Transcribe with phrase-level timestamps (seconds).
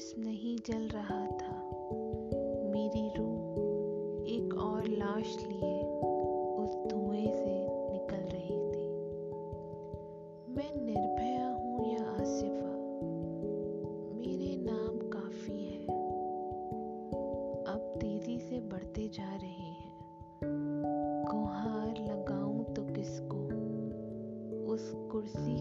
[0.00, 1.70] जिस्म नहीं जल रहा था।
[2.70, 3.40] मेरी रूह
[4.28, 5.82] एक और लाश लिए
[6.58, 8.86] उस धुएँ से निकल रही थी।
[10.52, 12.72] मैं निर्भया हूँ या आसिफा।
[14.16, 15.86] मेरे नाम काफ़ी है।
[17.74, 19.98] अब तेज़ी से बढ़ते जा रहे हैं।
[21.30, 23.36] गुहार लगाऊँ तो किसको?
[24.72, 25.59] उस कुर्सी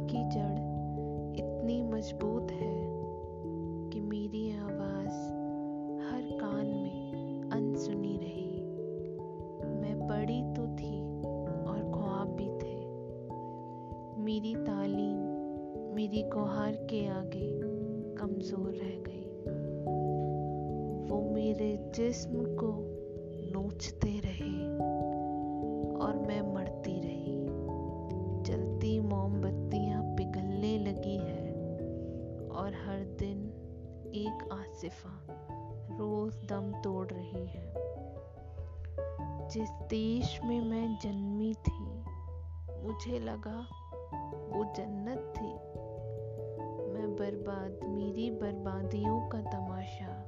[14.30, 17.48] मेरी तालीम मेरी गुहार के आगे
[18.16, 19.24] कमज़ोर रह गई।
[21.10, 22.70] वो मेरे जिस्म को
[23.54, 24.68] नोचते रहे
[26.00, 27.36] और मैं मरती रही।
[28.44, 31.50] जलती मोमबत्तियाँ पिघलने लगी है
[32.50, 33.42] और हर दिन
[34.16, 35.20] एक आसिफा
[35.92, 37.74] रोज दम तोड़ रही है।
[39.50, 41.84] जिस देश में मैं जन्मी थी,
[42.84, 43.68] मुझे लगा
[44.50, 45.54] वो जन्नत थी।
[46.94, 50.28] मैं बर्बाद मेरी बर्बादियों का तमाशा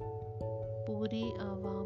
[0.87, 1.80] पूरी आवाम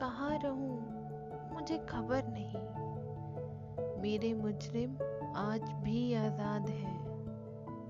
[0.00, 0.80] कहाँ रहूँ?
[1.54, 2.52] मुझे खबर नहीं।
[4.02, 4.90] मेरे मुजरिम
[5.36, 7.06] आज भी आज़ाद हैं।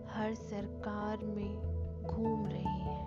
[0.09, 1.57] हर सरकार में
[2.07, 3.07] घूम रही हैं।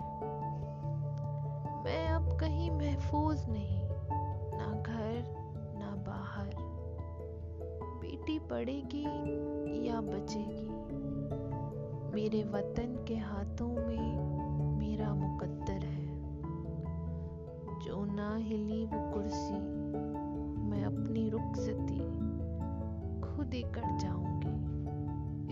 [1.84, 3.88] मैं अब कहीं महफूज नहीं,
[4.58, 5.24] ना घर,
[5.78, 6.50] ना बाहर।
[8.00, 9.04] बेटी पड़ेगी
[9.88, 10.70] या बचेगी?
[12.14, 14.29] मेरे वतन के हाथों में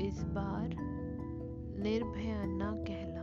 [0.09, 0.69] इस बार
[1.83, 3.18] निर्भया न कहलाऊँगी